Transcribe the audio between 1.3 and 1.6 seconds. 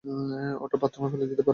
পারো।